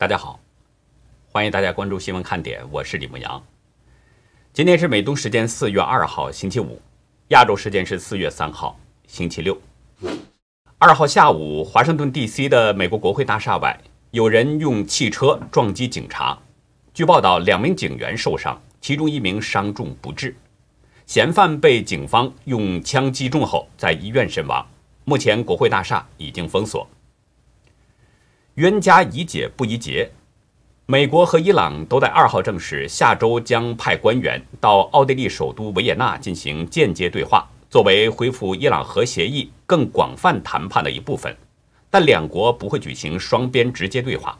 [0.00, 0.38] 大家好，
[1.32, 3.44] 欢迎大家关注新闻看点，我是李牧阳。
[4.52, 6.80] 今天是美东时间四月二号星期五，
[7.30, 8.78] 亚洲时间是四月三号
[9.08, 9.60] 星期六。
[10.78, 12.48] 二号下午，华盛顿 D.C.
[12.48, 13.76] 的美国国会大厦外，
[14.12, 16.38] 有人用汽车撞击警察。
[16.94, 20.32] 据报道，两名警员受伤，其中一名伤重不治。
[21.06, 24.64] 嫌犯被警方用枪击中后，在医院身亡。
[25.04, 26.88] 目前，国会大厦已经封锁。
[28.58, 30.10] 冤家宜解不宜结，
[30.86, 41.32] 美国和伊朗都在二号证实，下周将派官员到奥地利首都维也纳进行间接对话，作为恢复伊朗核协议更广泛谈判的一部分。
[41.88, 44.36] 但两国不会举行双边直接对话。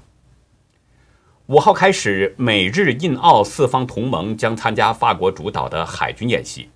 [1.47, 6.69] 五号开始，美日印澳四方同盟将参加法国主导的海军演习。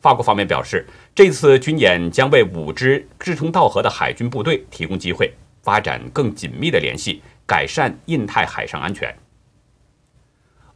[0.00, 5.30] 法国方面表示，这次军演将为五支志同道合的海军部队提供机会。
[5.64, 9.16] 发展更紧密的联系，改善印太海上安全。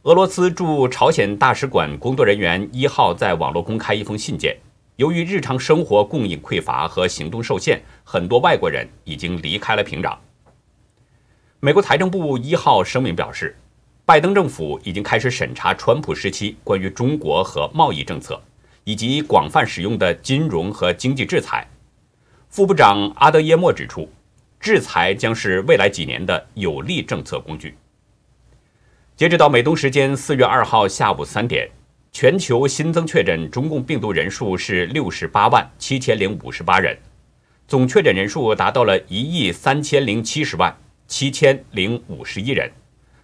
[0.01, 4.57] 俄罗斯驻朝鲜大使馆工作人员一号在网络公开一封信件，
[4.95, 10.17] 由于日常生活供应匮乏和行动受限，很多外国人已经离开了平壤。
[11.59, 13.55] 美国财政部一号声明表示，
[14.05, 18.41] 拜登政府已经开始审查川普时期关于中国和贸易政策，
[18.85, 21.67] 以及广泛使用的金融和经济制裁。
[22.47, 24.09] 副部长阿德耶莫指出。
[24.59, 27.77] 制裁将是未来几年的有力政策工具。
[29.15, 31.69] 截止到美东时间四月二号下午三点，
[32.11, 36.97] 全球新增确诊中共病毒人数是六十八万七千零五十八人，
[37.67, 40.75] 总确诊人数达到了一亿三千零七十万
[41.07, 42.71] 七千零五十一人，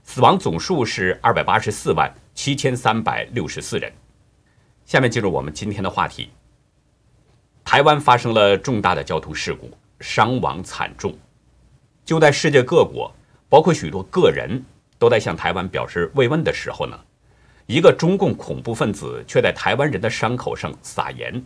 [0.03, 3.91] 死亡总数是二百八十四万七千三百六十四人。
[4.86, 6.30] 下面进入我们今天的话题：
[7.63, 11.17] 台湾发生了重大的交通事故，伤亡惨重。
[12.06, 13.12] 就在世界各国，
[13.50, 14.63] 包括许多个人
[15.00, 16.97] 都在向台湾表示慰问的时候呢，
[17.66, 21.44] 一个中共恐怖分子却在台湾人的伤口上撒盐，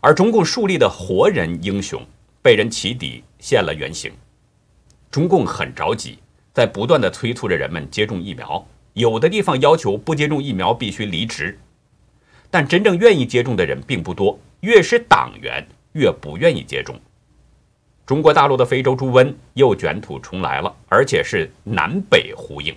[0.00, 2.02] 而中共树立的活人英雄
[2.40, 4.10] 被人起底现了原形。
[5.10, 6.18] 中共很着急，
[6.54, 11.58] 在不断的催促着人们接种疫苗，有的地方要求不接种疫苗必须离职，
[12.50, 16.98] 但真正愿意接种的人并不多，越是党员越不愿意接种。
[18.06, 22.74] 中国大陆的非洲猪瘟又卷土重来了，而且是南北呼应。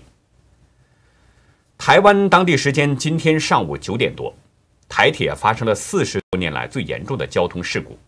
[1.77, 4.33] 台湾当地时间今天上午九点多，
[4.87, 7.99] 台铁发生了四十多年来最严重的交通事故。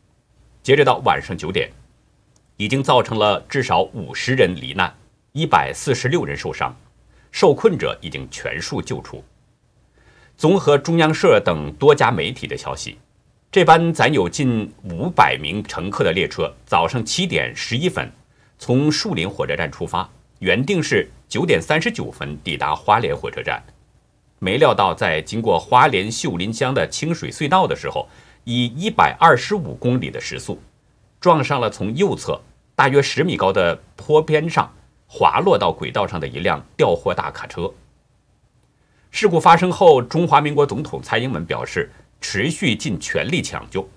[0.63, 1.69] 截止到晚上九点，
[2.55, 4.93] 已经造成了至少五十人罹难，
[5.33, 6.73] 一百四十六人受伤，
[7.31, 9.21] 受困者已经全数救出。
[10.37, 12.97] 综合中央社等多家媒体的消息。
[13.51, 18.07] 这班载有近五百名乘客的列车，早上七点十一分
[18.59, 23.59] 从树林火车站出发，原定是九点三十九分抵达花莲火车站。
[24.37, 28.07] 没料到，在经过花莲秀林乡的清水隧道的时候，
[28.43, 30.61] 以一百二十五公里的时速，
[31.19, 32.39] 撞上了从右侧
[32.75, 34.71] 大约十米高的坡边上
[35.07, 37.73] 滑落到轨道上的一辆吊货大卡车。
[39.09, 41.91] 事故发生后，中华民国总统蔡英文表示。
[42.21, 43.87] 持续尽全力抢救，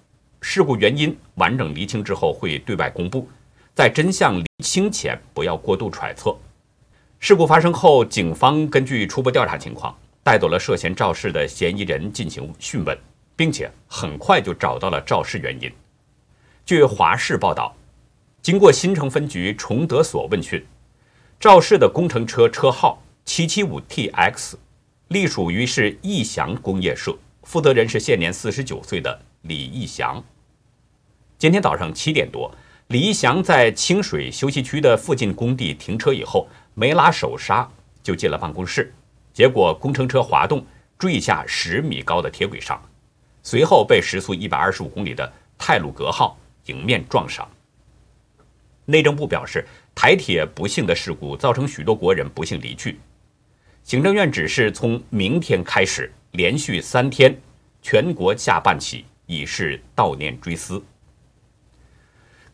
[0.40, 3.28] 事故原因完整厘清之后会对外公布，
[3.74, 6.36] 在真相厘清前不要过度揣测。
[7.18, 12.96] 事故发生后，警方根据初步调查情况，带走了涉嫌肇事的嫌疑人进行讯问，
[13.36, 15.70] 并且很快就找到了肇事原因。
[16.64, 17.74] 据华视报道，
[18.40, 20.64] 经过新城分局崇德所问讯，
[21.38, 24.54] 肇事的工程车车号七七五 TX，
[25.08, 27.16] 隶属于是义祥工业社。
[27.42, 30.22] 负责人是现年四十九岁的李义祥。
[31.38, 32.54] 今天早上七点多，
[32.88, 37.68] 李义祥在清水休息区的附近工地停车以后，没拉手刹
[38.02, 38.94] 就进了办公室，
[39.32, 40.64] 结果工程车滑动
[40.98, 42.80] 坠下十米高的铁轨上，
[43.42, 47.48] 随后被时速一百二十五公里的泰鲁格号迎面撞上。
[48.84, 53.00] 内政部表示，台铁不幸的事故造成许多国人不幸离去，
[53.82, 56.12] 行政院指示从明天开始。
[56.32, 57.38] 连续三天，
[57.82, 60.82] 全国下半旗以示悼念追思。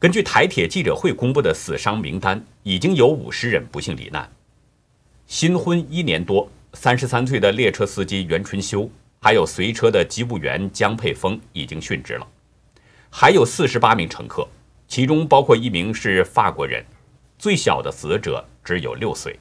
[0.00, 4.28] 根据台铁记者会公布的死伤名单，已经有五十人不幸罹难。
[5.28, 8.90] 新婚一年多，三十三岁的列车司机袁春修，
[9.20, 12.26] 还有随车的机务员江佩峰已经殉职了，
[13.08, 14.48] 还有四十八名乘客，
[14.88, 16.84] 其中包括一名是法国人，
[17.38, 19.38] 最小的死者只有六岁。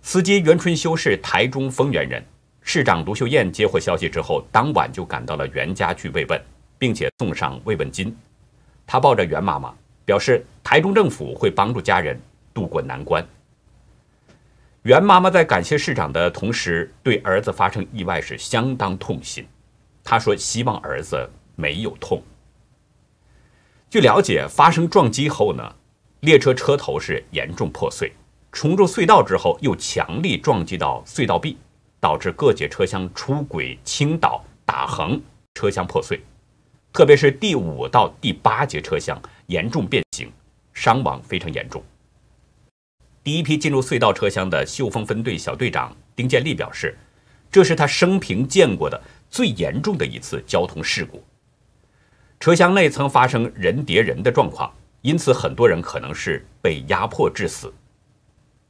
[0.00, 2.24] 司机袁春修是台中丰原人。
[2.72, 6.40] 市长卢秀燕接获消息之后，当晚就赶到了袁家去慰问，
[6.78, 8.16] 并且送上慰问金。
[8.86, 9.74] 她抱着袁妈妈，
[10.04, 12.16] 表示台中政府会帮助家人
[12.54, 13.26] 渡过难关。
[14.82, 19.44] 袁妈妈在感谢市长的同时，对儿子发生意外是相当痛心。
[20.04, 22.22] 她说：“希望儿子没有痛。”
[23.90, 25.74] 据了解，发生撞击后呢，
[26.20, 28.12] 列车车头是严重破碎，
[28.52, 31.58] 冲入隧道之后又强力撞击到隧道壁，
[32.00, 35.20] 导致各节车厢出轨、倾倒、打横，
[35.54, 36.20] 车厢破碎。
[36.92, 40.32] 特别是第五到第八节车厢严重变形，
[40.72, 41.84] 伤亡非常严重。
[43.22, 46.96] 第一批进入隧道车厢的秀峰分队小队长丁建立表示，
[47.50, 51.22] 这是他生平见过的最严重的一次交通事故。
[52.40, 57.72] 车厢内曾发生人叠人的状况，因此很多人可能是被压迫致死。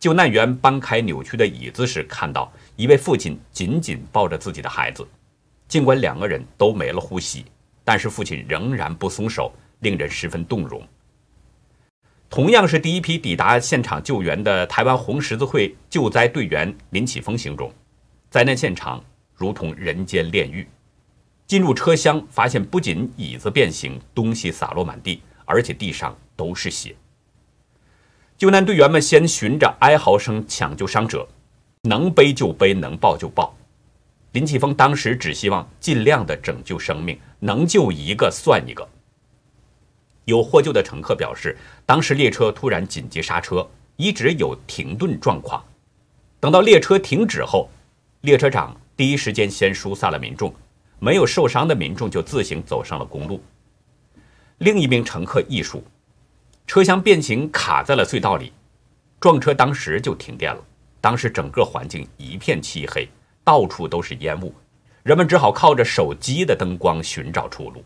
[0.00, 5.06] 救难员搬开扭曲的椅子时，看到一位父亲紧紧抱着自己的孩子，
[5.68, 7.44] 尽管两个人都没了呼吸。
[7.84, 10.82] 但是父亲仍然不松手，令人十分动容。
[12.30, 17.70] 同样是第一批抵达现场救援的台湾红十字会救灾队员林启峰形容，
[18.30, 19.04] 灾难现场
[19.34, 20.66] 如同人间炼狱。
[21.46, 26.94] 进入车厢，发现不仅椅子变形，东西洒落满地，而且地上都是血。
[28.40, 31.28] 救难队员们先循着哀嚎声抢救伤者，
[31.82, 33.54] 能背就背，能抱就抱。
[34.32, 38.88] 林启峰当时只希望尽量的拯救生命，能救一个算一个。
[40.24, 41.54] 有获救的乘客表示，
[41.84, 45.62] 当时列车突然紧急刹车，一直有停顿状况。
[46.40, 47.68] 等到列车停止后，
[48.22, 50.50] 列车长第一时间先疏散了民众，
[50.98, 53.38] 没有受伤的民众就自行走上了公路。
[54.56, 55.84] 另一名乘客忆述，
[56.70, 58.52] 车厢变形卡在了隧道里，
[59.18, 60.64] 撞车当时就停电了，
[61.00, 63.08] 当时整个环境一片漆黑。
[63.42, 64.54] 到处都是烟雾，
[65.02, 67.82] 人们只好靠着手机的灯光寻找出路。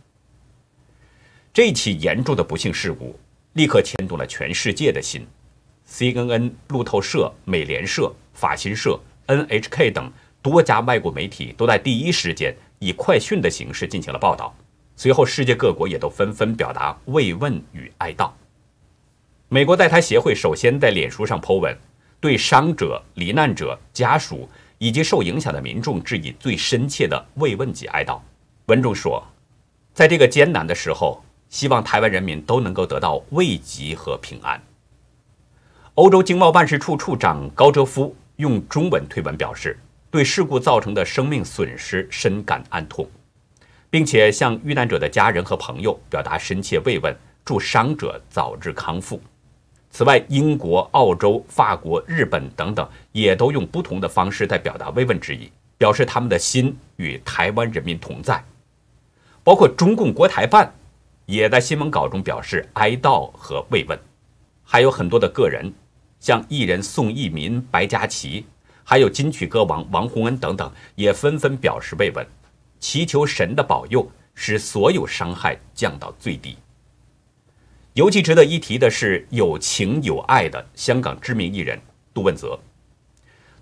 [1.51, 3.19] 这起严重的不幸事故
[3.55, 5.27] 立刻牵动了全世界的心
[5.89, 14.55] ，CNN、路透社、美联社、法新社、NHK 等多家外国媒体都在第一时间以快讯的形式进行了报道。
[14.95, 18.31] 随后，世界各国也都纷纷表达慰问与哀悼。
[19.55, 21.73] 美国在台协会首先在脸书上 po 文，
[22.19, 24.49] 对伤者、罹难者家属。
[24.79, 28.19] 以及受影响的民众致以最深切的慰问及哀悼。
[28.67, 29.25] 文中说，
[29.95, 34.61] 在这个艰难的时候，希望台湾人民都能够得到慰藉和平安。
[35.95, 39.79] 欧洲经贸办事处处长高哲夫用中文推文表示，
[40.11, 43.09] 对事故造成的生命损失深感哀痛，
[43.89, 49.23] 并且向遇难者的家人和朋友表达深切慰问，祝伤者早日康复。
[49.97, 55.49] 此外，英国、澳洲、法国、日本等等也都用不同的方式在表达慰问之意，
[55.79, 58.45] 表示他们的心与台湾人民同在。
[59.45, 60.75] 包括中共国台办
[61.27, 63.97] 也在新闻稿中表示哀悼和慰问，
[64.65, 65.73] 还有很多的个人，
[66.19, 68.45] 像艺人宋逸民、白嘉琪，
[68.83, 72.27] 还有金曲歌王王洪恩等等，也纷纷表示慰问，
[72.81, 76.57] 祈求神的保佑，使所有伤害降到最低。
[77.95, 81.81] 尤其值得一提的是，有情有爱的香港知名艺人
[82.13, 82.59] 杜汶泽。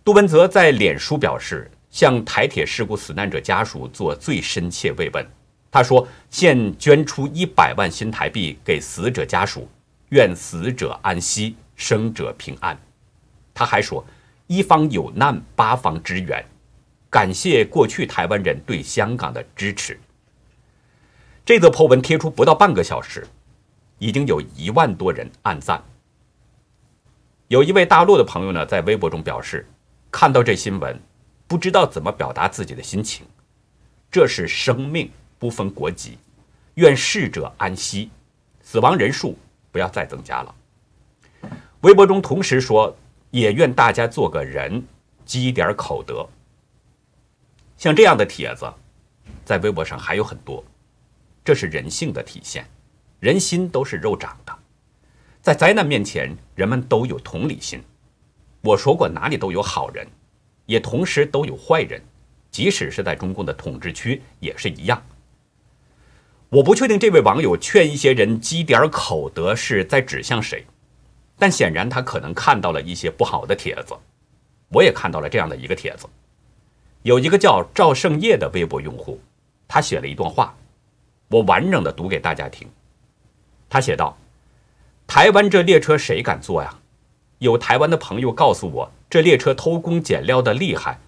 [0.02, 5.24] 杜汶泽在脸书表示，向台铁事故死难者家属做最深切慰问。
[5.70, 9.68] 他说：“现捐出一百万新台币给死者家属，
[10.08, 12.78] 愿死者安息，生者平安。”
[13.52, 14.02] 他还说
[14.48, 16.42] ：“一方有难，八方支援，
[17.10, 20.00] 感谢过去台湾人对香港的支持。”
[21.44, 23.26] 这则 po 文贴出不到半个小时。
[24.02, 25.80] 已经有一万多人按赞。
[27.46, 29.64] 有一位大陆的朋友呢，在微博中表示，
[30.10, 31.00] 看到这新闻，
[31.46, 33.24] 不知道怎么表达自己的心情。
[34.10, 36.18] 这是生命，不分国籍，
[36.74, 38.10] 愿逝者安息，
[38.60, 39.38] 死亡人数
[39.70, 40.52] 不要再增加了。
[41.82, 42.92] 微博中同时说，
[43.30, 44.84] 也愿大家做个人，
[45.24, 46.28] 积点口德。
[47.76, 48.68] 像这样的帖子，
[49.44, 50.64] 在微博上还有很多，
[51.44, 52.66] 这是人性的体现。
[53.22, 54.52] 人心都是肉长的，
[55.40, 57.80] 在灾难面前，人们都有同理心。
[58.62, 60.04] 我说过，哪里都有好人，
[60.66, 62.02] 也同时都有坏人，
[62.50, 65.00] 即使是在中共的统治区也是一样。
[66.48, 70.66] 我不确定这位网友劝一些人积点口德是在指向谁，
[71.38, 73.94] 但显然他可能看到了一些不好的帖子。
[74.66, 76.08] 我也看到了这样的一个帖子，
[77.02, 79.20] 有一个叫赵胜业的微博用户，
[79.68, 80.52] 他写了一段话，
[81.28, 82.68] 我完整的读给大家听。
[83.72, 84.18] 他写道
[85.08, 86.74] ：“台湾这列车谁敢坐呀？
[87.38, 90.98] 有台湾的朋友告诉我，这列车偷工减料的厉害。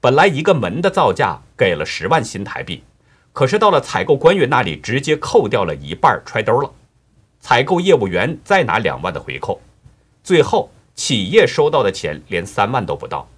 [0.00, 2.84] 本来一个门的造价给了十万新台币，
[3.32, 6.70] 可是到了采购官员那里，直接扣掉了一半，揣兜了。
[7.40, 9.60] 采购业务员再拿两万的回扣，
[10.22, 13.28] 最后企业收到的钱连三万都不到，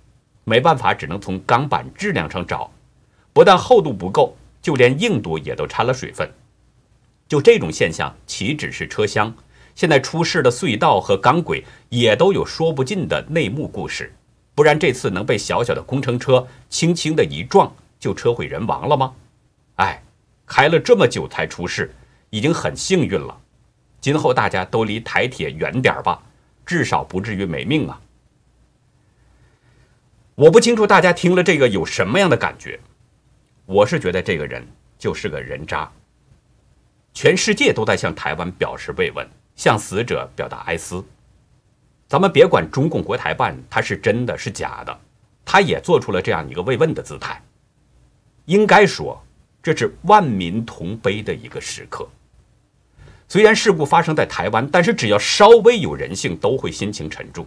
[0.44, 2.70] 没办法，只能从钢板质量上找，
[3.32, 6.30] 不但厚度不够，就连硬度也都掺了水分。
[7.26, 9.34] 就这种现象，岂止是车厢，
[9.74, 14.14] 现在出事的隧道和钢轨也都有说不尽的内幕故事。
[14.54, 19.14] 不然这次能被小小的工程车轻轻的一撞就车毁人亡了吗？
[19.76, 20.00] 哎，
[20.46, 21.92] 开了这么久才出事，
[22.30, 23.40] 已经很幸运了。
[24.00, 26.22] 今后大家都离台铁远点吧，
[26.64, 28.00] 至少不至于没命啊。
[30.36, 32.78] 我不清楚大家听了这个有什么样的感觉，
[33.66, 34.64] 我是觉得这个人
[34.98, 35.90] 就是个人渣。
[37.14, 41.02] 全世界都在向台湾表示慰问，向死者表达哀思。
[42.08, 45.00] 咱们别管中共国台办他是真的是假的，
[45.44, 47.40] 他也做出了这样一个慰问的姿态。
[48.46, 49.22] 应该说，
[49.62, 52.06] 这是万民同悲的一个时刻。
[53.28, 57.46] 虽然事故发生在台湾，但是只要稍微有人性，都会心情沉重。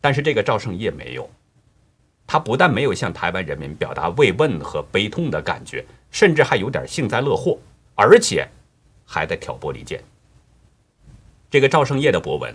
[0.00, 1.30] 但是这个赵胜业没有，
[2.26, 7.58] 他不但没有向台湾人民表达慰问和悲痛的感觉，甚至还有点幸灾乐祸，
[7.96, 8.48] 而且
[9.04, 10.00] 还在挑拨离间。
[11.50, 12.54] 这个赵胜业的博文。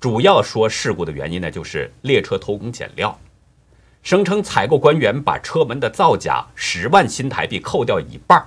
[0.00, 3.18] 主要说事故的原因呢，就是列车偷工减料，
[4.02, 8.46] 声称采购官员把车门的造假十万新台币扣掉一半，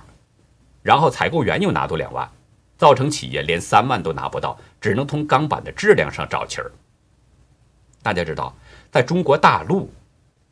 [0.82, 2.30] 然后采购员又拿走两万，
[2.76, 6.70] 造成企业连三万都拿不到，只能从钢板的质量上找气儿。
[8.04, 8.54] 大家知道，
[8.92, 9.90] 在中国大陆，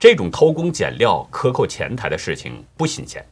[0.01, 3.25] 这种偷工减料、克扣钱财的事情不新鲜，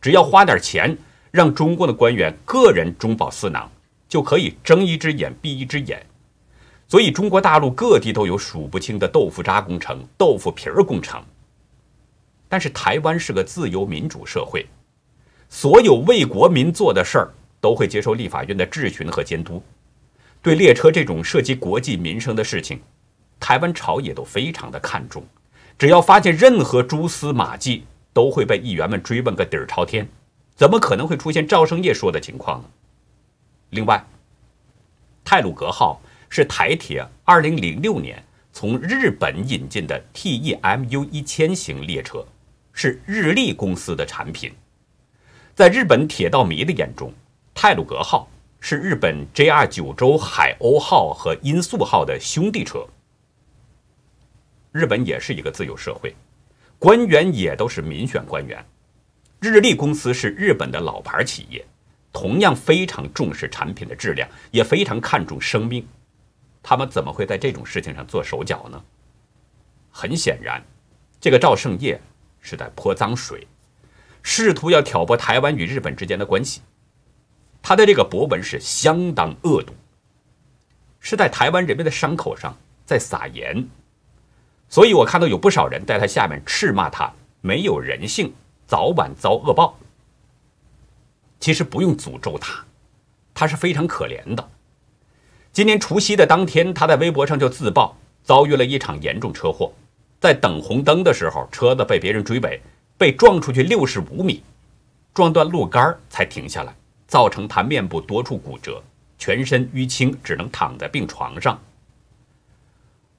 [0.00, 0.98] 只要花点钱，
[1.36, 3.70] 让中共的官员个人中饱私囊，
[4.08, 6.04] 就可以睁一只眼闭一只眼。
[6.88, 11.22] 所以，中国大陆各地都有数不清的豆腐渣工程、豆腐皮儿工程。
[12.48, 14.64] 但是，台湾是个自由民主社会，
[15.48, 17.28] 所有为国民做的事儿
[17.60, 19.62] 都会接受立法院的质询和监督。
[20.40, 22.80] 对列车这种涉及国计民生的事情，
[23.38, 25.22] 台湾朝野都非常的看重。
[25.76, 30.08] 只要发现任何蛛丝马迹，都会被议员们追问个底儿朝天。
[30.56, 32.68] 怎么可能会出现赵胜业说的情况呢？
[33.70, 34.04] 另外，
[35.24, 36.00] 泰鲁格号。
[36.28, 38.22] 是台铁2006年
[38.52, 42.26] 从日本引进的 TEMU 一千型列车，
[42.72, 44.52] 是日立公司的产品。
[45.54, 47.14] 在日本铁道迷的眼中，
[47.54, 52.84] 泰鲁格号是日本 JR 九州海鸥号和音速号的兄弟车。
[54.72, 56.12] 日本也是一个自由社会，
[56.76, 58.62] 官员也都是民选官员。
[59.46, 61.64] 日立公司是日本的老牌企业，
[62.12, 65.86] 同样非常重视产品的质量，也非常看重生命。
[66.62, 68.82] 他们怎么会在这种事情上做手脚呢？
[69.88, 70.60] 很显然，
[71.20, 72.00] 这个赵胜业
[72.40, 73.46] 是在泼脏水，
[74.20, 76.60] 试图要挑拨台湾与日本之间的关系。
[77.62, 79.72] 他的这个博文是相当恶毒，
[80.98, 83.64] 是在台湾人民的伤口上在撒盐。
[84.68, 88.34] 所以我看到有不少人在他下面斥骂他没有人性，
[88.66, 89.78] 早晚遭恶报。
[91.38, 92.64] 其实不用诅咒他，
[93.34, 94.50] 他是非常可怜的。
[95.52, 99.72] 今年除夕的当天，他在微博上就自曝遭遇了一场严重车祸，
[100.20, 102.60] 在等红灯的时候，车子被别人追尾，
[102.98, 104.42] 被撞出去六十五米，
[105.14, 106.74] 撞断路杆才停下来，
[107.06, 108.82] 造成他面部多处骨折，
[109.16, 111.58] 全身淤青，只能躺在病床上。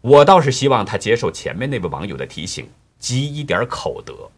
[0.01, 4.29] 我倒是希望他接受前面那位网友的提醒，积一点口德。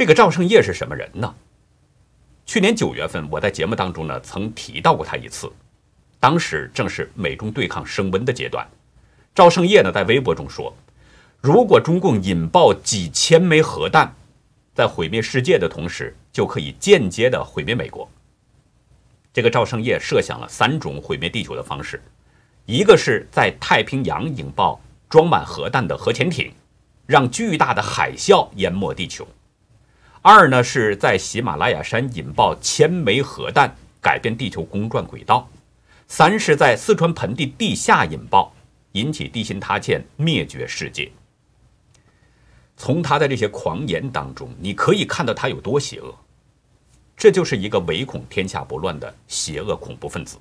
[0.00, 1.34] 这个赵胜业是什么人呢？
[2.46, 5.52] 去年九月份，我在节目当中呢曾提到过他一次。
[6.18, 8.66] 当时正是美中对抗升温的阶段，
[9.34, 10.74] 赵胜业呢在微博中说
[11.42, 14.10] ：“如果中共引爆几千枚核弹，
[14.74, 18.08] 在毁灭世界的同时，就可以间接的毁灭美国。”
[19.34, 22.02] 这个赵胜业设想了三种毁灭地球的方式：
[22.64, 24.80] 一个是在太平洋引爆
[25.10, 26.50] 装满核弹的核潜艇，
[27.04, 29.26] 让巨大的海啸淹没地球；
[30.22, 35.48] 二呢是在喜马拉雅山引爆千枚核弹，改变地球公转轨道。
[36.08, 38.54] 三是在四川盆地地下引爆，
[38.92, 41.10] 引起地心塌陷，灭绝世界。
[42.76, 46.14] 从他的这些狂言当中，你可以看到他有多邪恶。
[47.16, 50.36] 这就是一个唯恐天下不乱的邪恶恐怖分子。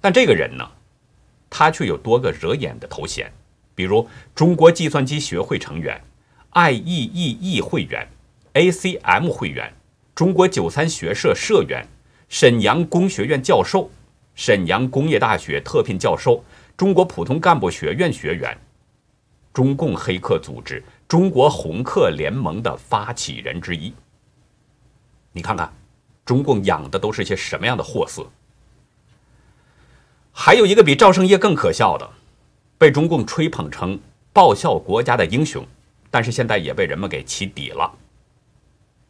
[0.00, 0.68] 但这个人呢，
[1.50, 3.32] 他却有多个惹眼的头衔，
[3.74, 6.00] 比如中国计算机学会成员、
[6.52, 8.06] IEEE 会员、
[8.56, 9.70] ACM 会员、
[10.14, 11.86] 中国九三学社社员、
[12.30, 13.90] 沈阳工学院教授。
[14.34, 16.42] 沈阳工业大学特聘教授，
[16.74, 18.56] 中国普通干部学院学员，
[19.52, 23.92] 中共黑客组织中国红客联盟的发起人之一。
[25.32, 25.70] 你看看，
[26.24, 28.26] 中共养的都是些什么样的货色？
[30.32, 32.10] 还有一个比赵胜业更可笑的，
[32.78, 33.98] 被中共吹捧成
[34.32, 35.66] 报效国家的英雄，
[36.10, 37.90] 但是现在也被人们给起底了。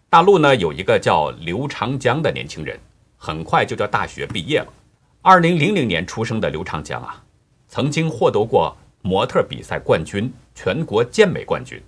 [0.08, 2.78] 大陆呢有一个叫刘长江的年轻人，
[3.16, 4.72] 很快就叫大学毕业了。
[5.20, 7.24] 二零零零年出生的刘长江啊，
[7.68, 11.82] 曾经获得过模特比赛冠军、全国健美冠军，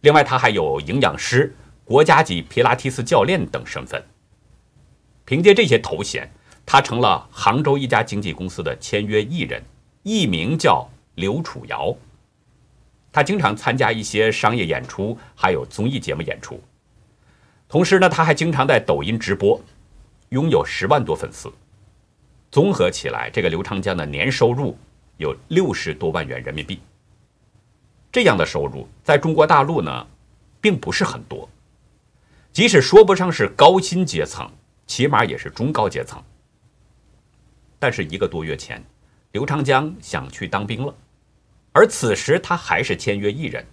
[0.00, 1.54] 另外他还有营养师、
[1.84, 4.02] 国家级皮拉提斯教练等身份。
[5.24, 6.30] 凭借这些头衔。
[6.64, 9.60] 他成了杭州一家经纪公司的签约艺人，
[10.04, 11.92] 艺名叫刘楚瑶。
[13.10, 16.62] 他经常参加一些商业演出，还有综艺节目演出。
[17.72, 19.58] 同时呢，他还经常在抖音直播，
[20.28, 21.50] 拥有十万多粉丝。
[22.50, 24.76] 综合起来，这个刘长江的年收入
[25.16, 26.82] 有六十多万元人民币。
[28.12, 30.06] 这样的收入在中国大陆呢，
[30.60, 31.48] 并不是很多。
[32.52, 34.46] 即使说不上是高薪阶层，
[34.86, 36.22] 起码也是中高阶层。
[37.78, 38.84] 但是一个多月前，
[39.30, 40.94] 刘长江想去当兵了，
[41.72, 43.64] 而此时他还是签约艺人。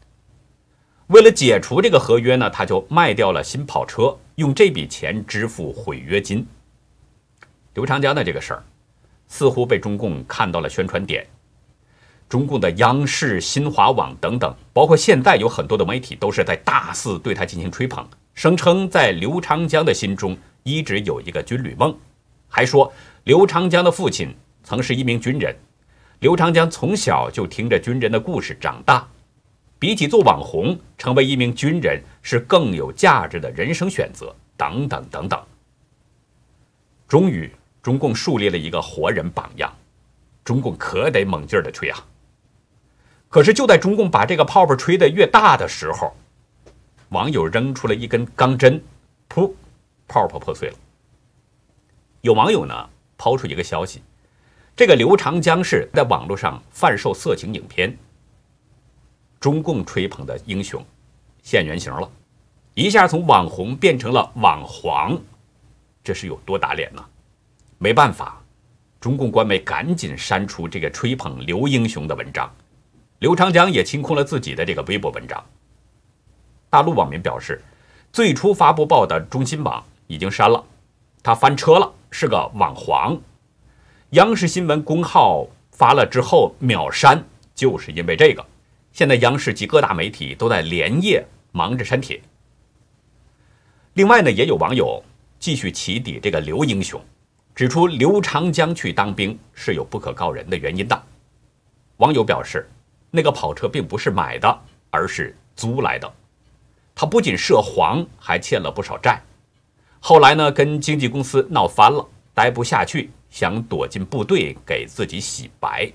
[1.09, 6.45] 为了解除这个合约呢，他就卖掉了新跑车，用这笔钱支付毁约金。
[7.73, 8.63] 刘长江的这个事儿，
[9.27, 11.25] 似乎被中共看到了宣传点。
[12.27, 21.97] 中共的央视、新华网等等，包括现在有很多的媒体，都是在大肆对他进行吹捧，声称在刘长江的心中一直有一个军旅梦，
[22.47, 22.93] 还说。
[23.23, 24.31] 刘长江的父亲
[24.63, 25.55] 曾是一名军人，
[26.19, 29.07] 刘长江从小就听着军人的故事长大。
[29.79, 34.35] 比起做网红，成为一名军人是更有价值的人生选择。
[34.55, 35.41] 等等等等。
[37.07, 37.49] 终于，
[37.81, 39.73] 中共树立了一个活人榜样，
[40.43, 42.05] 中共可得猛劲儿的吹啊！
[43.29, 46.13] 可是，就在中共把这个泡泡吹得越大的时候，
[47.09, 48.83] 网友扔出了一根钢针，
[49.29, 49.53] 噗，
[50.09, 50.75] 泡泡破碎了。
[52.21, 52.89] 有网友呢。
[53.21, 54.01] 抛出一个消息，
[54.77, 57.97] 这个刘长江是在网络上贩售色情影片，
[59.39, 60.85] 中共吹捧的英雄
[61.41, 62.09] 现原形了，
[62.73, 65.17] 一下从网红变成了网黄，
[66.03, 67.05] 这是有多打脸呢？
[67.77, 68.41] 没办法，
[68.99, 72.53] 中共官媒赶紧删除这个吹捧刘英雄的文章，
[73.19, 75.43] 刘长江也清空了自己的这个微博文章。
[76.69, 77.61] 大陆网民表示，
[78.11, 80.63] 最初发布报的中新网已经删了，
[81.23, 81.93] 他翻车了。
[82.11, 83.15] 是个网黄，
[84.09, 87.23] 央视新闻公号发了之后秒删，
[87.53, 88.43] 就是因为这个。
[88.99, 92.19] 现在央视及各大媒体都在连夜忙着删帖。
[93.93, 95.01] 另外呢，也有网友
[95.39, 97.01] 继续起底这个刘英雄，
[97.55, 101.01] 指出刘长江去当兵是有不可告人的原因的。
[101.95, 102.69] 网友表示，
[103.09, 104.59] 那个跑车并不是买的，
[104.89, 106.13] 而是租来的。
[106.93, 109.23] 他不仅涉黄，还欠了不少债。
[110.01, 115.89] 后来呢，跟经纪公司闹翻了，待不下去，想躲进部队给自己洗白。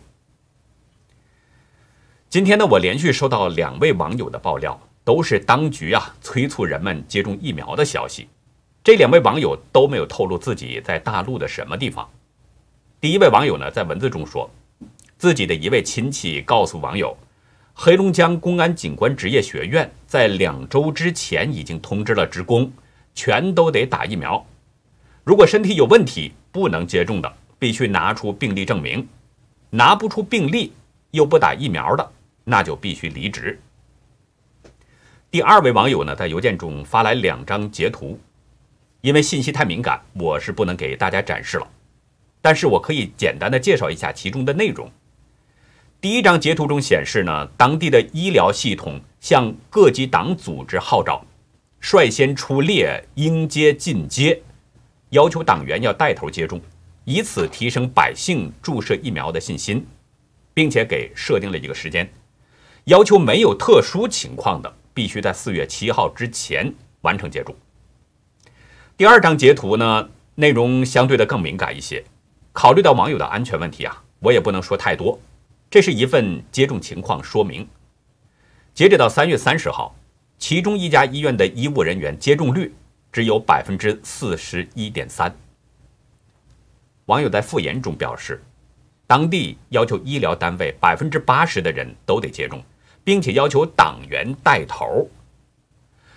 [2.34, 8.26] 今天呢，我连续收到两位网友的爆料，都是当局啊催促人们接种疫苗的消息。
[8.82, 12.10] 这两位网友都没有透露自己在大陆的什么地方。
[13.00, 14.50] 第一位网友呢，在文字中说，
[15.16, 17.16] 自己的一位亲戚告诉网友，
[17.72, 22.68] 黑龙江公安警官职业学院在两周之前已经通知了职工。
[23.14, 24.44] 全都得打疫苗，
[25.22, 29.06] 如果身体有问题不能接种的，必须拿出病历证明；
[29.70, 30.72] 拿不出病历
[31.12, 32.10] 又不打疫苗的，
[32.44, 33.58] 那就必须离职。
[35.30, 38.20] 第二位网友呢，在邮件中发来两张截图，
[39.00, 41.66] 因为信息太敏感，我是不能给大家展示了，
[42.40, 44.88] 但是我可以简单的介绍一下其中的内容。
[46.00, 51.24] 第一张截图中显示呢，当地的医疗系统向各级党组织号召。
[51.80, 54.40] 率先出列应接尽接，
[55.10, 56.58] 要求党员要带头接种，
[57.04, 59.86] 以此提升百姓注射疫苗的信心，
[60.54, 62.10] 并且给设定了一个时间，
[62.84, 67.54] 要求没有特殊情况的必须在四月七号之前完成接种。
[68.96, 72.04] 第二张截图呢，内容相对的更敏感一些，
[72.52, 75.18] 考虑到网友的安全问题啊，我也不能说太多。
[75.70, 77.66] 这是一份接种情况说明，
[78.74, 79.94] 截止到三月三十号。
[80.36, 82.74] 其中一家医院的医务人员接种率
[83.10, 85.34] 只有百分之四十一点三。
[87.06, 88.42] 网友在复言中表示，
[89.06, 92.62] 当地要求医疗单位百分之八十的人都得接种，
[93.04, 95.08] 并且要求党员带头。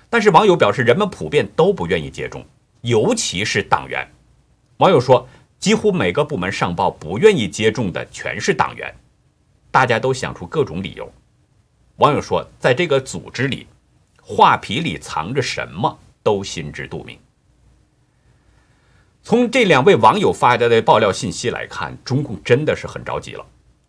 [0.10, 2.44] 但是网友表示，人们普遍都不愿意接种，
[2.82, 4.10] 尤其是党员。
[4.78, 5.28] 网友说，
[5.60, 8.96] 几乎每个部门上报不愿意接种的全是党员，
[9.70, 11.12] 大家都想出各种理由。
[11.98, 13.68] 网友说，在这个组织里。
[14.30, 17.18] 画皮里藏着什么都心知肚明。
[19.24, 23.46] 从这两位网友发来的爆料信息来看，中共真的是很着急了，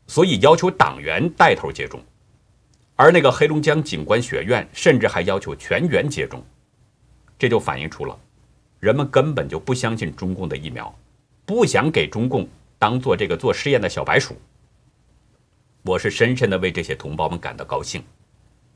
[0.06, 2.00] 所以要求党员带头接种，
[3.00, 6.44] 而那个黑龙江警官学院甚至还要求全员接种，
[7.38, 8.18] 这就反映出了
[8.80, 10.92] 人们根本就不相信中共的疫苗，
[11.46, 14.36] 不想给中共当做这个做实验的小白鼠。
[15.82, 18.02] 我是深深的为这些同胞们感到高兴，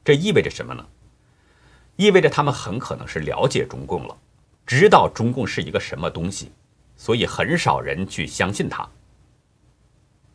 [0.04, 0.86] 这意味着什么呢？
[1.96, 4.16] 意味着他们很可能是了解中共了。
[4.64, 6.52] 知道中共是一个什么东西，
[6.96, 8.88] 所以很少人去相信他。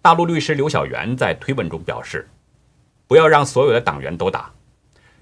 [0.01, 2.27] 大陆律师刘晓元在推文中表示
[3.07, 4.51] ：“不要让所有的党员都打，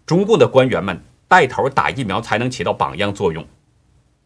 [0.05, 3.45] 中共的官员们带头打疫苗才能起到榜样作用。”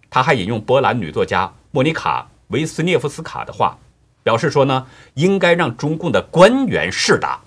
[0.09, 3.77] 他还引用波兰女作家莫妮卡·维斯涅夫斯卡的话，
[4.23, 7.41] 表示说呢：“应该让中共的官员试打，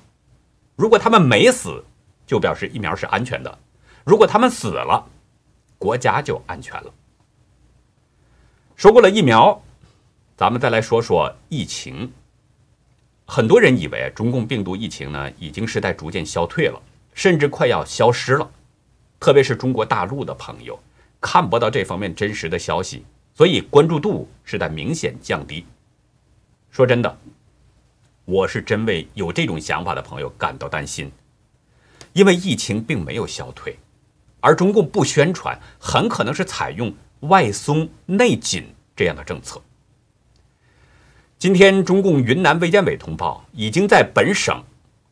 [0.76, 1.84] 如果他们没死，
[2.24, 3.50] 就表示疫苗是安全的；
[4.04, 5.04] 如果他们死了，
[5.76, 6.92] 国家就安全了。”
[8.76, 9.60] 说过了疫苗，
[10.36, 12.12] 咱们再来说说疫情。
[13.34, 16.78] 很多人以为中共病毒疫情呢已经是在逐渐消退了，
[17.14, 18.50] 甚至快要消失了。
[19.18, 20.78] 特别是中国大陆的朋友
[21.18, 25.64] 看不到这方面真实的消息，所以关注度是在明显降低。
[26.70, 27.18] 说真的，
[28.26, 31.10] 我是真为有这种想法的朋友感到担心，
[32.12, 33.78] 因为疫情并没有消退，
[34.40, 36.92] 而中共不宣传，很可能是采用。
[37.20, 39.58] 外松内紧这样的政策。
[41.42, 44.62] 今天，中共云南卫健委通报，已经在本省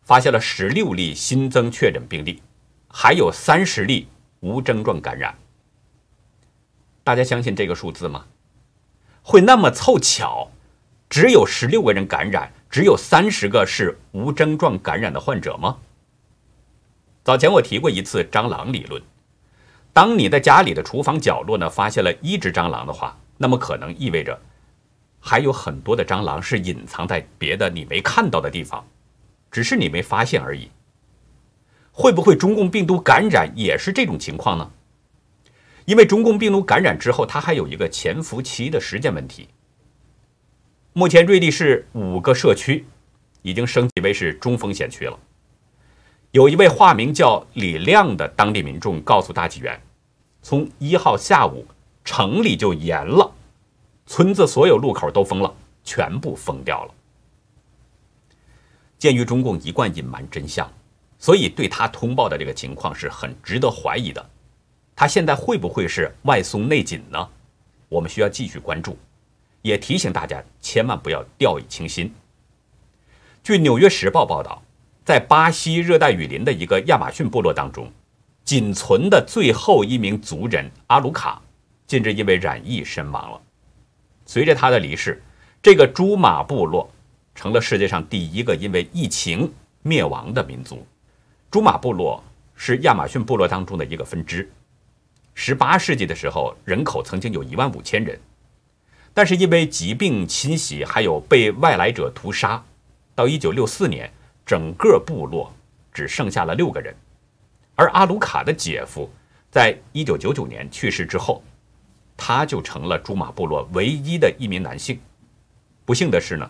[0.05, 2.41] 发现了十六例新增确诊病例，
[2.87, 4.07] 还有三十例
[4.39, 5.37] 无症状感染。
[7.03, 8.27] 大家相信这个数字吗？
[9.25, 10.49] 会那么凑巧，
[11.09, 15.79] 只有十六个人感染，只有三十个是无症状感染的患者吗？
[17.25, 19.03] 早前我提过一次蟑螂理论。
[19.93, 24.41] 当你在家里的厨房角落呢发现了一只蟑螂的话，那么可能意味着
[25.21, 28.85] 还有很多的蟑螂是隐藏在别的你没看到的地方，
[29.51, 30.71] 只是你没发现而已。
[31.93, 34.71] 会不会中共病毒感染也是这种情况呢？
[35.85, 39.49] 因为中共病毒感染之后，它还有一个潜伏期的时间问题。
[40.93, 42.85] 目前瑞丽市五个社区
[43.43, 45.19] 已经升级为是中风险区了。
[46.31, 49.81] 有一位化名叫李亮的当地民众告诉大纪元，
[50.43, 51.67] 从一号下午，
[52.05, 53.33] 城里就严了，
[54.13, 56.95] 村子所有路口都封了，全部封掉了。
[58.99, 60.69] 鉴于中共一贯隐瞒真相，
[61.17, 64.31] 所以对他通报的这个情况是很值得怀疑的。
[64.97, 67.29] 他现在会不会是外松内紧呢？
[67.89, 68.99] 我们需要继续关注，
[69.63, 72.13] 也提醒大家千万不要掉以轻心。
[73.45, 74.61] 据《纽约时报》报道。
[75.05, 77.91] 在巴西热带雨林的一个亚马逊部落当中，
[78.45, 81.41] 仅存的最后一名族人阿鲁卡，
[81.87, 83.41] 近日因为染疫身亡了。
[84.31, 85.21] 随着他的离世，
[85.61, 86.89] 这个朱马部落
[87.35, 90.87] 成了世界上第一个因为疫情灭亡的民族。
[91.51, 92.23] 朱马部落
[92.55, 94.49] 是亚马逊部落当中的一个分支。
[95.35, 98.17] 18世纪的时候，人口曾经有一万五千人，
[99.13, 102.65] 但是因为疾病侵袭，还有被外来者屠杀，
[103.17, 104.13] 到1964年。
[104.47, 105.53] 整个部落
[105.93, 106.95] 只剩下了六个人，
[107.75, 109.11] 而阿鲁卡的姐夫
[109.51, 111.43] 在一九九九年去世之后，
[112.23, 115.01] 他就成了朱马部落唯一的一名男性。
[115.87, 116.49] 不幸的是呢，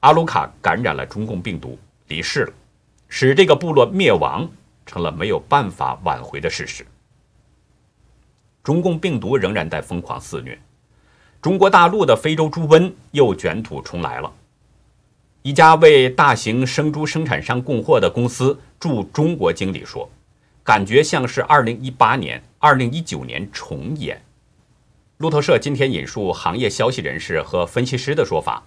[0.00, 2.52] 阿鲁卡感染了中共病毒离世了，
[3.06, 4.50] 使这个部落灭亡
[4.84, 6.84] 成了没有办法挽回的事实。
[8.64, 10.58] 中共病毒仍然在疯狂肆虐，
[11.40, 14.32] 中国大陆的非洲猪瘟又卷土重来了。
[15.42, 20.10] 一家为大型生猪生产商供货的公司驻中国经理说
[20.64, 24.20] ：“感觉像是2018年、2019年重演。”
[25.24, 28.62] 路透社今天引述行业消息人士和分析师的说法：“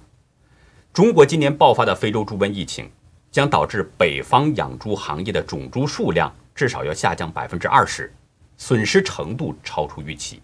[0.92, 2.90] 中国今年爆发的非洲猪瘟疫情
[3.30, 8.12] 将导致北方养猪行业的种猪数量至少要下降百分之二十，
[8.58, 10.42] 损失程度超出预期。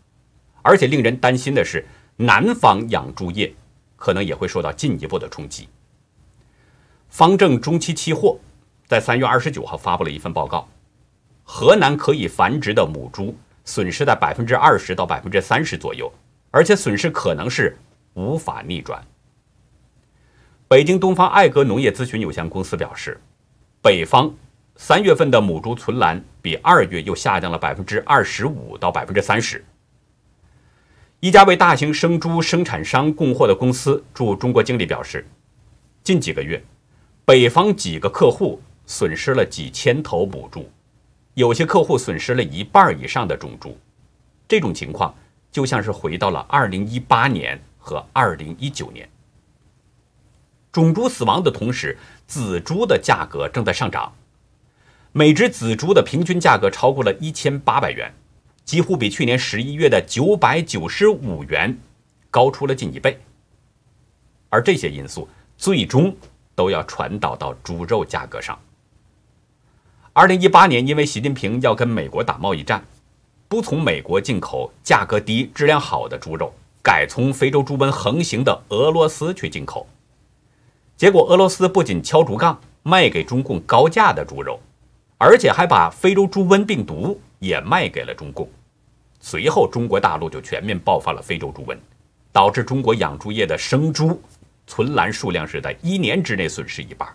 [0.62, 1.84] 而且令人担心的是，
[2.16, 3.52] 南方养猪业
[3.96, 5.68] 可能也会受到进一步的冲击。”
[7.10, 8.38] 方正中期期货
[8.86, 10.70] 在三月二十九号发布了一份报告，
[11.42, 16.12] 河南可以繁殖的母猪损失在百分之二十到百分之三十左右，
[16.52, 17.78] 而且损失可能是
[18.14, 19.02] 无法逆转。
[20.68, 23.20] 北京东方爱格农业咨询有限公司表示，
[23.82, 24.34] 北方
[24.76, 29.64] 三月份的母猪存栏比二月又下降了百分之二十五到百分之三十。
[31.20, 35.26] 一家为大型生猪生产商供货的公司驻中国经理表示，
[36.04, 36.62] 近几个月。
[37.26, 40.70] 北方几个客户损失了几千头母猪，
[41.36, 43.78] 有些客户损失了一半以上的种猪，
[44.48, 45.14] 这种情况
[45.52, 49.10] 就像是回到了2018年和2019年。
[50.72, 54.14] 种猪死亡的同时，仔猪的价格正在上涨，
[55.12, 58.14] 每只仔猪的平均价格超过了一千八百元，
[58.64, 61.78] 几乎比去年十一月的九百九十五元
[62.30, 63.20] 高出了近一倍。
[64.50, 66.16] 而这些因素最终
[66.54, 68.60] 都要传导到猪肉价格上。
[70.16, 72.86] 二零一八年，因为习近平要跟美国打贸易战，
[73.48, 79.88] 不从美国进口价格低、质量好的猪肉，改从非洲猪瘟横行的俄罗斯去进口。
[80.96, 84.60] 结果，俄罗斯不仅敲竹杠卖给中共高价的猪肉，
[85.18, 88.48] 而且还把非洲猪瘟病毒也卖给了中共。
[89.20, 91.76] 随后，中国大陆就全面爆发了非洲猪瘟，
[92.32, 94.22] 导致中国养猪业的生猪
[94.68, 97.10] 存栏数量是在一年之内损失一半，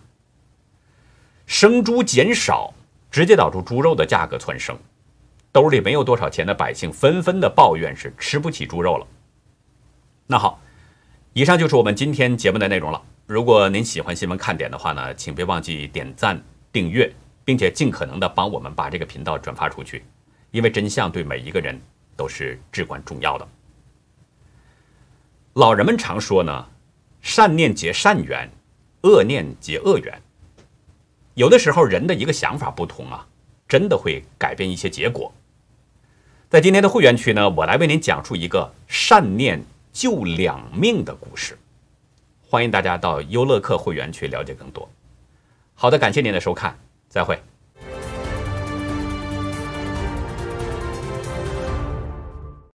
[1.47, 2.75] 生猪减少。
[3.11, 4.79] 直接导致猪肉的价格蹿升，
[5.51, 9.07] 兜里没有多少钱的百姓纷纷的抱怨是吃不起猪肉了。
[10.27, 10.61] 那好，
[11.33, 13.03] 以上就是我们今天节目的内容了。
[13.27, 17.13] 如果您喜欢新闻看点的话呢，请别忘记点赞、订阅，
[17.45, 20.05] 并且尽可能的帮我们把这个频道转发出去，
[20.51, 21.81] 因为真相对每一个人
[22.15, 23.49] 都是至关重要的。
[25.55, 26.67] 老人们常说呢，
[27.21, 28.51] 善念结善缘，
[29.03, 30.23] 恶念结恶缘。
[31.39, 33.25] 有的时候，人的一个想法不同啊，
[33.69, 35.33] 真的会改变一些结果。
[36.51, 41.57] 在今天的会员区呢，我来为您讲述一个善念救两命的故事。
[42.49, 44.91] 欢迎大家到优乐客会员区了解更多。
[45.75, 46.77] 好的，感谢您的收看，
[47.09, 47.41] 再会。